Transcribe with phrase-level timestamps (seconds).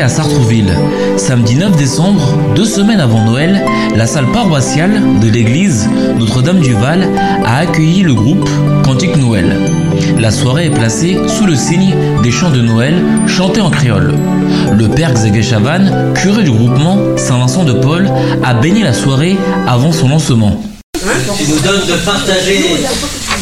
[0.00, 0.74] à Sartrouville.
[1.18, 3.62] Samedi 9 décembre, deux semaines avant Noël,
[3.94, 7.06] la salle paroissiale de l'église Notre-Dame du Val
[7.44, 8.48] a accueilli le groupe
[8.82, 9.58] Cantique Noël.
[10.18, 12.94] La soirée est placée sous le signe des chants de Noël
[13.26, 14.14] chantés en créole.
[14.72, 18.08] Le père Xavier Chavannes, curé du groupement Saint-Vincent de Paul,
[18.42, 19.36] a baigné la soirée
[19.66, 20.62] avant son lancement.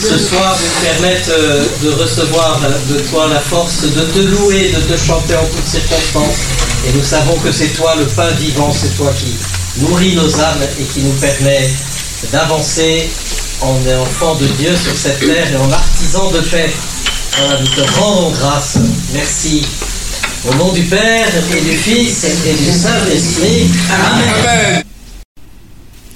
[0.01, 4.81] Ce soir, nous permettre euh, de recevoir de toi la force de te louer, de
[4.81, 6.39] te chanter en toutes circonstances.
[6.87, 9.37] Et nous savons que c'est toi le pain vivant, c'est toi qui
[9.83, 11.71] nourris nos âmes et qui nous permet
[12.33, 13.11] d'avancer
[13.61, 16.71] en enfant de Dieu sur cette terre et en artisan de paix.
[17.61, 18.79] Nous te rendons grâce.
[19.13, 19.67] Merci.
[20.49, 23.71] Au nom du Père et du Fils et du Saint-Esprit.
[23.91, 24.70] Amen.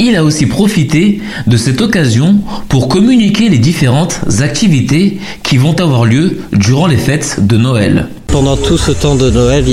[0.07, 2.37] Il a aussi profité de cette occasion
[2.69, 8.09] pour communiquer les différentes activités qui vont avoir lieu durant les fêtes de Noël.
[8.27, 9.65] Pendant tout ce temps de Noël,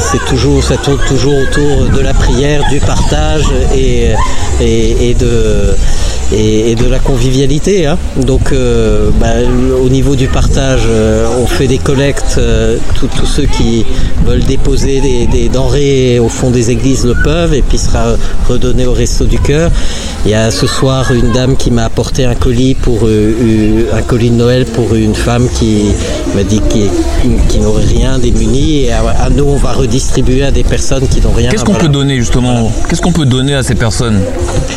[0.00, 5.72] c'est toujours, ça tourne toujours autour de la prière, du partage et de,
[6.32, 7.86] et, et de la convivialité.
[7.86, 7.98] hein.
[8.16, 9.28] Donc, euh, bah,
[9.82, 12.36] au niveau du partage, euh, on fait des collectes.
[12.38, 13.84] euh, tous- ceux qui
[14.24, 18.14] veulent déposer des, des denrées au fond des églises le peuvent et puis sera
[18.48, 19.70] redonné au Resto du Cœur.
[20.24, 24.30] Il y a ce soir une dame qui m'a apporté un colis pour un colis
[24.30, 25.86] de Noël pour une femme qui
[26.34, 26.84] m'a dit qui,
[27.48, 31.20] qui n'aurait rien démunie et à, à nous on va redistribuer à des personnes qui
[31.20, 31.50] n'ont rien.
[31.50, 31.86] Qu'est-ce qu'on Voilà.
[31.88, 32.70] peut donner justement?
[32.88, 34.18] Qu'est-ce qu'on peut donner à ces personnes?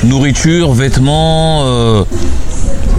[0.04, 2.06] Nourriture, vêtements, euh,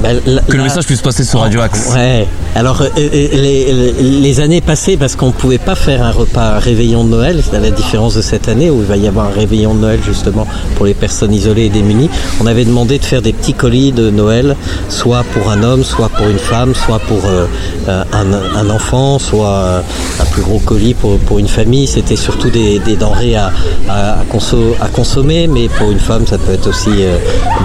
[0.03, 1.91] Là- que le message puisse passer sur Radio Axe.
[1.95, 2.27] Ouais.
[2.55, 6.59] Alors euh, euh, les, années passées, parce qu'on ne pouvait pas faire un repas un
[6.59, 9.31] réveillon de Noël, à la différence de cette année où il va y avoir un
[9.39, 12.11] réveillon de Noël justement pour les personnes isolées et démunies,
[12.43, 14.57] on avait demandé de faire des petits colis de Noël,
[14.89, 17.47] soit pour un homme, soit pour une femme, soit pour euh,
[17.89, 19.83] un, un enfant, soit
[20.21, 21.87] un plus gros colis pour, pour une famille.
[21.87, 23.53] C'était surtout des, des denrées à,
[23.89, 27.17] à, à conso- à consommer, mais pour une femme, ça peut être aussi euh,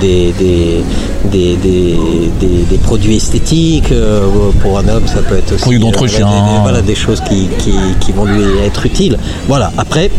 [0.01, 0.83] des, des,
[1.55, 3.91] des, des, des- des produits esthétiques.
[3.91, 4.21] euh,
[4.61, 6.27] pour un homme, ça peut être aussi Produits d'entretien.
[6.27, 9.17] euh, des, des- voilà, des choses qui, qui, qui vont lui être utiles.
[9.47, 9.71] Voilà.
[9.77, 10.09] Après.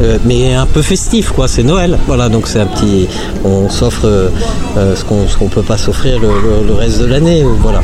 [0.00, 3.08] euh, mais un peu festif quoi, c'est Noël, voilà donc c'est un petit,
[3.44, 4.30] on s'offre
[4.76, 7.80] ce qu'on ce qu'on peut pas s'offrir le, le- le reste de l'année, voilà.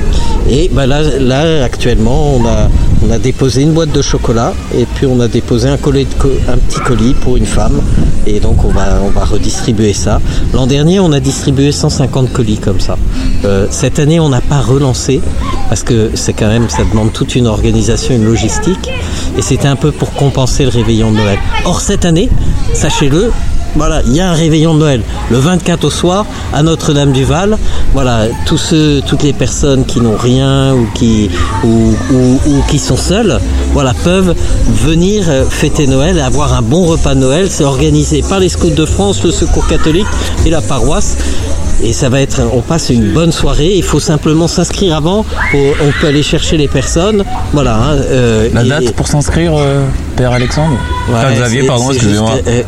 [0.49, 2.69] Et bah là, là actuellement on a
[3.07, 7.15] on a déposé une boîte de chocolat et puis on a déposé un, petit colis
[7.15, 7.81] pour une femme
[8.27, 10.21] et donc on va, on va redistribuer ça.
[10.53, 12.97] L'an dernier on a distribué 150 colis comme ça.
[13.45, 15.21] Euh, cette année on n'a pas relancé
[15.69, 18.91] parce que c'est quand même, ça demande toute une organisation, une logistique
[19.37, 21.39] et c'était un peu pour compenser le réveillon de Noël.
[21.65, 22.31] Or cette année,
[22.73, 23.33] sachez-le,
[23.77, 27.59] voilà, il y a un réveillon de Noël le 24 au soir à Notre-Dame-du-Val.
[27.93, 31.31] Voilà, tous ceux, toutes les personnes qui n'ont rien ou qui,
[31.65, 31.95] ou,
[32.69, 33.39] qui sont seules,
[33.73, 34.35] voilà, peuvent
[34.69, 37.49] venir euh, fêter Noël et avoir un bon repas de Noël.
[37.51, 40.07] C'est organisé par les Scouts de France, le Secours catholique
[40.47, 41.17] et la paroisse.
[41.83, 43.73] Et ça va être, on passe une bonne soirée.
[43.75, 45.25] Il faut simplement s'inscrire avant.
[45.55, 47.25] On peut aller chercher les personnes.
[47.53, 47.77] Voilà.
[47.77, 49.85] hein, euh, La et- date pour s'inscrire, euh,
[50.17, 50.77] Père Alexandre
[51.09, 52.31] Ouais, Père Xavier, pardon, excusez-moi.
[52.47, 52.63] euh,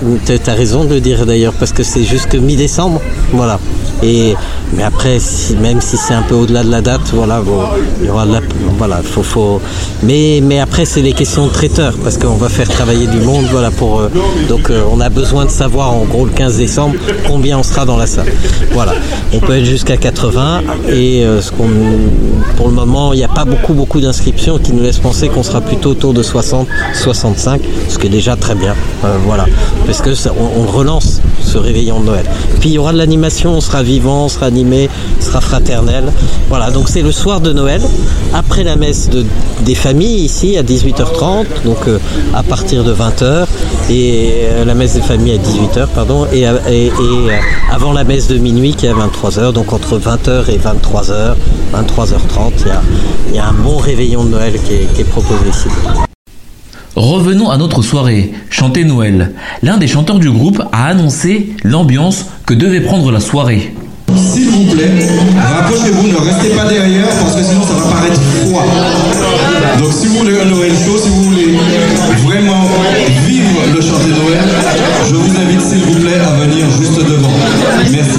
[0.44, 3.00] T'as raison de le dire d'ailleurs parce que c'est jusque mi-décembre,
[3.32, 3.58] voilà.
[4.02, 4.34] Et
[4.74, 7.60] mais après, si- même si c'est un peu au-delà de la date, voilà, bon,
[8.00, 8.40] il y aura de la,
[8.78, 9.60] voilà, faut, faut.
[10.02, 13.46] Mais mais après c'est les questions de traiteur parce qu'on va faire travailler du monde,
[13.50, 14.00] voilà pour.
[14.00, 14.10] euh,
[14.48, 16.96] donc euh, on a besoin de savoir en gros le 15 décembre
[17.26, 18.26] combien on sera dans la salle.
[18.72, 18.92] Voilà.
[19.32, 21.68] On peut être jusqu'à 80 et euh, ce qu'on,
[22.56, 25.42] pour le moment, il n'y a pas beaucoup beaucoup d'inscriptions qui nous laissent penser qu'on
[25.42, 28.74] sera plutôt autour de 60, 65, ce qui est déjà très bien.
[29.04, 29.46] Euh, voilà,
[29.86, 32.26] parce que ça- on, on relance ce réveillon de Noël.
[32.60, 34.88] Puis il y aura de l'animation, on sera vivant, on sera animé,
[35.20, 36.04] on sera fraternel.
[36.48, 37.80] Voilà, donc c'est le soir de Noël,
[38.34, 39.24] après la messe de-
[39.64, 41.98] des familles ici à 18h30, donc euh,
[42.34, 43.46] à partir de 20h,
[43.90, 47.30] et euh, la messe des familles à 18h, pardon, et, euh,
[47.72, 51.34] avant la messe de minuit qui est à 23h, donc entre 20h et 23h,
[51.74, 52.52] 23h30,
[53.30, 55.68] il y a, un bon réveillon de Noël qui est proposé ici.
[56.96, 59.34] Revenons à notre soirée, chanter Noël.
[59.62, 63.74] L'un des chanteurs du groupe a annoncé l'ambiance que devait prendre la soirée.
[64.16, 64.90] S'il vous plaît,
[65.36, 68.64] rapprochez-vous, ne restez pas derrière parce que sinon ça va paraître froid.
[69.78, 71.58] Donc si vous voulez un Noël chaud, si vous voulez
[72.24, 72.64] vraiment
[73.26, 74.48] vivre le chant de Noël,
[75.10, 77.28] je vous invite s'il vous plaît à venir juste devant.
[77.92, 78.18] Merci.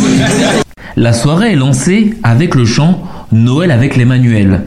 [0.95, 3.01] La soirée est lancée avec le chant
[3.31, 4.61] Noël avec l'Emmanuel.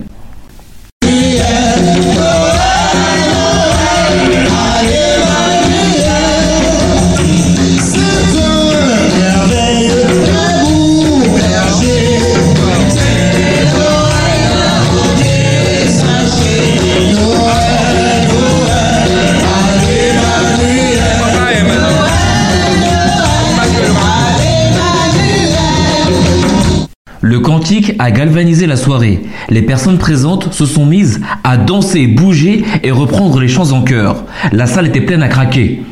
[27.23, 29.21] Le cantique a galvanisé la soirée.
[29.51, 34.25] Les personnes présentes se sont mises à danser, bouger et reprendre les chants en chœur.
[34.53, 35.83] La salle était pleine à craquer.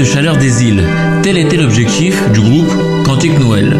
[0.00, 0.82] de chaleur des îles.
[1.22, 2.72] Tel était l'objectif du groupe
[3.04, 3.76] Cantique Noël.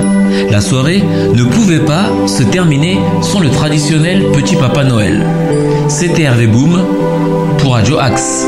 [0.51, 1.03] La soirée
[1.35, 5.25] ne pouvait pas se terminer sans le traditionnel Petit Papa Noël.
[5.89, 6.85] C'était Hervé Boom
[7.59, 8.47] pour Radio Axe.